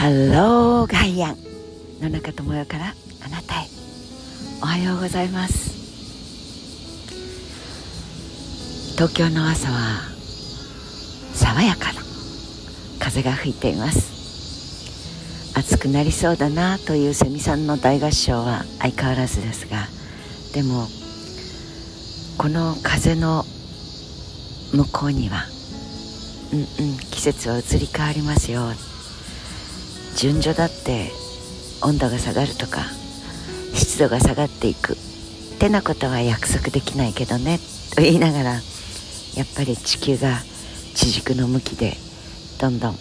[0.00, 1.36] ハローガイアン
[2.00, 3.66] 野中智代からあなたへ。
[4.62, 5.74] おはようございます。
[8.94, 10.00] 東京の朝は
[11.34, 12.00] 爽やかな
[12.98, 15.52] 風が吹いています。
[15.54, 19.86] 暑くなりそうだなというセミさんの大合唱は相変わらずですが
[20.54, 20.86] でも
[22.38, 23.44] この風の
[24.72, 25.44] 向こうには
[26.54, 26.66] うんうん
[27.10, 28.72] 季節は移り変わりますよ。
[30.20, 31.10] 順序だって
[31.80, 32.82] 温度が下がるとか
[33.72, 34.92] 湿度が下がっていく。
[34.92, 34.96] っ
[35.58, 37.58] てなことは約束できないけどね。
[37.96, 38.60] と言いながらやっ
[39.56, 40.36] ぱり地球が
[40.94, 41.94] 地軸の向きで
[42.60, 42.98] どんどん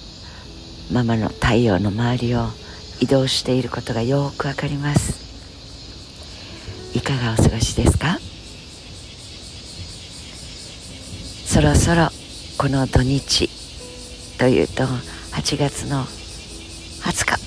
[0.93, 2.47] ママの太陽の周りを
[3.01, 5.19] 移動していることがよくわかります。
[6.97, 8.17] いかがお過ごしですか？
[11.45, 12.07] そろそろ
[12.57, 13.49] この土日
[14.37, 14.83] というと
[15.33, 16.05] 8月の
[17.09, 17.39] 20日。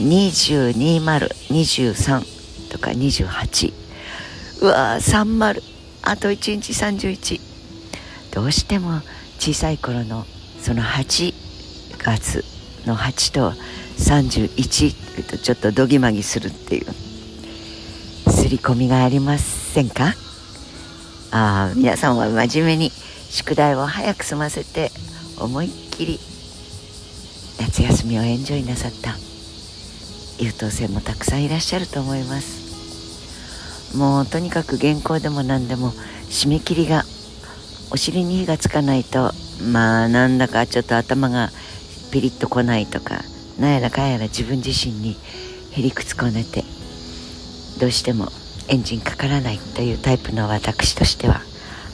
[0.00, 3.72] 202023とか28
[4.62, 5.62] うわ30
[6.02, 7.40] あと1日31
[8.32, 9.02] どうしても
[9.38, 10.24] 小さい頃の
[10.60, 11.34] その8
[11.98, 12.44] 月
[12.86, 13.52] の8と
[13.98, 16.86] 31とちょっとどぎまぎするっていう。
[18.30, 20.14] 刷り込みがありませんか？
[21.30, 24.90] ああ皆さんは真面目に宿題を早く済ませて
[25.38, 26.20] 思いっきり
[27.60, 29.14] 夏休みをエンジョイなさった。
[30.42, 33.94] 優等生もたくさんいらっしゃると思います。
[33.96, 35.92] もうとにかく原稿でも何でも
[36.30, 37.04] 締め切りが
[37.90, 39.32] お尻に火がつかないと
[39.72, 41.50] まあなんだかちょっと頭が
[42.12, 43.22] ピリッとこないとか
[43.58, 45.16] なんやらかんやら自分自身に
[45.72, 46.62] へりくつこねて
[47.80, 48.28] どうしても
[48.68, 51.40] エンジンかからないというタイプの私としては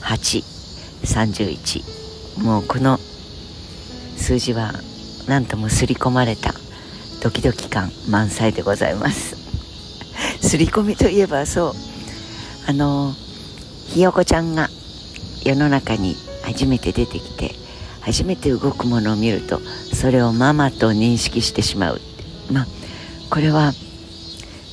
[0.01, 2.99] 831もうこの
[4.17, 4.73] 数字は
[5.27, 6.53] 何とも刷り込まれた
[7.21, 9.35] ドキドキ感満載でございます。
[10.41, 11.73] 刷り込みといえばそう
[12.67, 13.13] あの
[13.87, 14.69] ひよこちゃんが
[15.43, 17.51] 世の中に初めて出てきて
[18.01, 19.59] 初めて動くものを見ると
[19.93, 22.01] それをママと認識してしまう。
[22.51, 22.67] まあ
[23.29, 23.73] これは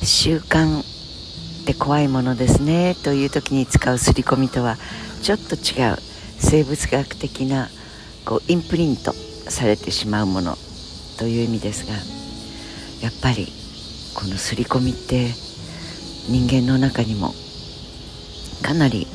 [0.01, 4.77] 習慣って怖いものですねという時に使う刷り込みとは
[5.21, 5.97] ちょっと違う
[6.39, 7.69] 生物学的な
[8.23, 9.13] こうインプリント
[9.49, 10.57] されてしまうもの
[11.17, 11.93] という意味ですが
[13.01, 13.47] やっぱり
[14.13, 15.29] この刷り込みって
[16.29, 17.33] 人間の中にも
[18.61, 19.07] かなり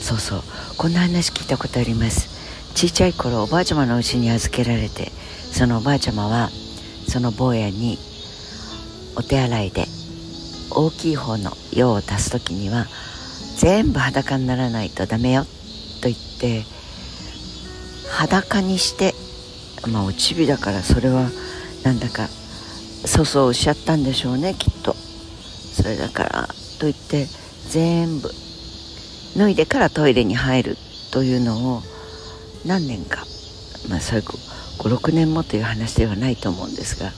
[0.00, 0.42] そうそう
[0.76, 2.40] こんな話聞いたことあります。
[2.74, 5.10] ちっちゃい頃おばあちゃまの家に預けられて
[5.52, 6.50] そのおばあちゃまは
[7.08, 7.98] その坊やに
[9.16, 9.86] お手洗いで
[10.70, 12.86] 大きい方の用を足す時には
[13.58, 15.44] 全部裸にならないとダメよ
[16.00, 16.62] と言って
[18.08, 19.14] 裸にして
[19.88, 21.30] まあおちびだからそれは
[21.84, 22.28] なんだか
[23.06, 24.94] そうそうおっしゃったんでしょうねきっと。
[24.94, 26.48] それだから
[26.78, 27.26] と言って
[27.68, 28.30] 全部
[29.36, 30.76] 脱いでからトイレに入る
[31.12, 31.82] というのを
[32.66, 33.24] 何年か。
[33.88, 37.12] まあそれ56年もという話ではないと思うんですが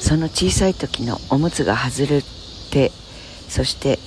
[0.00, 2.22] その小さい時のおむつが外れ
[2.70, 2.90] て
[3.48, 3.98] そして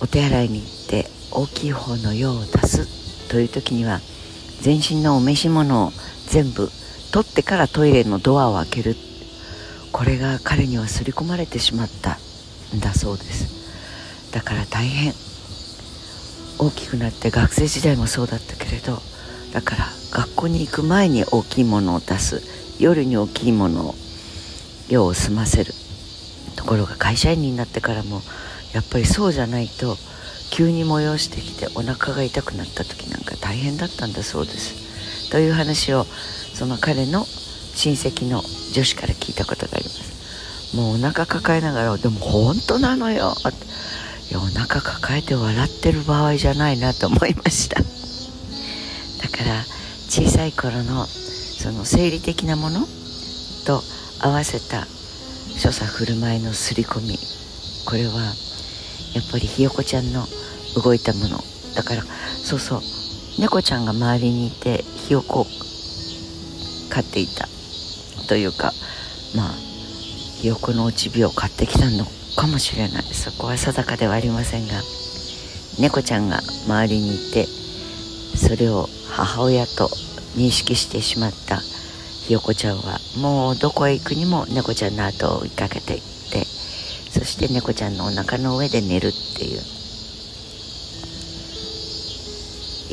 [0.00, 4.00] お手洗いに行って大きい方の用を足すという時には
[4.60, 5.92] 全身のお召し物を
[6.32, 6.70] 全部
[7.12, 8.96] 取ってからトイレのドアを開ける。
[9.92, 12.18] これが彼には刷り込まれてしまった。
[12.74, 14.32] んだそうです。
[14.32, 15.12] だから大変。
[16.58, 19.02] 大きくなって学生時代もそうだったけれど。
[19.52, 22.40] だから学校に行く前に大きいものを出す。
[22.78, 23.94] 夜に大きいものを
[24.88, 25.74] 用を済ませる。
[26.56, 28.22] ところが会社員になってからも
[28.72, 29.98] やっぱりそうじゃないと
[30.50, 34.81] 急に催してきてお腹が痛くなった時なんか大変だったんだそうです。
[35.32, 37.24] という話をその彼の
[37.74, 38.42] 親戚の
[38.74, 40.76] 女子から聞いたことがあります。
[40.76, 43.34] もうお腹抱えながらでも本当なのよ。
[44.30, 47.76] いやお腹抱えて笑ってる場合じゃないなと思いました。
[47.76, 49.64] だから
[50.10, 52.86] 小さい頃のその生理的なもの
[53.64, 53.82] と
[54.20, 54.86] 合わせた
[55.56, 57.18] 所作振る舞いの刷り込み
[57.86, 58.20] これは
[59.14, 60.26] やっぱりひよこちゃんの
[60.76, 61.38] 動いたもの。
[61.74, 62.02] だから
[62.44, 62.91] そうそう
[63.38, 65.46] 猫ちゃんが周りにいてひよこ
[66.90, 67.48] 飼っていた
[68.28, 68.72] というか
[69.34, 69.54] まあ
[70.36, 72.04] ひよこのおちびを買ってきたの
[72.36, 73.02] かもしれない。
[73.04, 74.74] そこは定かではありませんが
[75.78, 77.46] 猫ちゃんが周りにいて
[78.36, 79.88] それを母親と
[80.36, 86.00] 認識してしまったひよこちゃんはもうどこへ行くにも猫ちゃんの後を追いかけていっ
[86.30, 86.44] て
[87.10, 89.81] そして猫ちゃんのお腹の上で寝るっていう。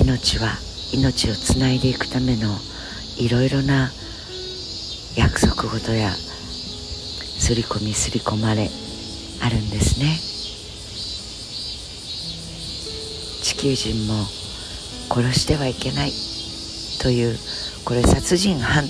[0.10, 0.58] 命は
[0.92, 2.58] 命をつないでいくための
[3.20, 3.92] いろいろな
[5.16, 6.10] 約束事や
[7.38, 8.72] 刷り込み刷り込まれ
[9.40, 10.18] あるんですね
[13.44, 14.26] 地球人も
[15.12, 16.12] 殺してはいけない
[17.04, 17.38] という
[17.86, 18.86] これ殺人犯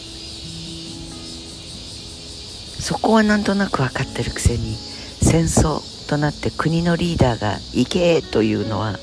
[2.79, 4.73] そこはなんとなく分かってるくせに
[5.21, 8.97] 戦争となって国のリーダーが「行け!」というのは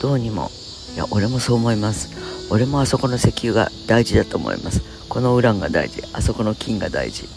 [0.00, 0.50] どうにも
[0.94, 2.10] いや俺もそう思います。
[2.50, 4.82] 俺もあそこの石油が大事だと思います。
[5.08, 6.02] このウランが大事。
[6.12, 7.28] あそこの金が大事。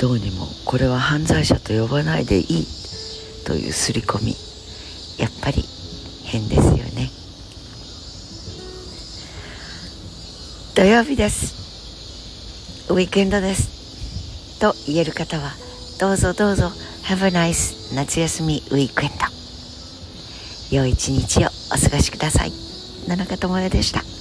[0.00, 2.66] どうにもこれは犯罪者と呼ばないでいい。
[3.46, 4.36] という刷り込み。
[5.18, 5.64] やっぱり
[6.24, 7.10] 変ですよね。
[10.74, 12.88] 土曜日です。
[12.90, 14.60] ウィークエンドです。
[14.60, 15.52] と言える方は
[15.98, 16.70] どうぞどうぞ。
[17.04, 19.39] Have a nice 夏休みウィークエンド。
[20.70, 22.52] 良い一日をお過ごしください。
[23.08, 24.19] 七日智代でした。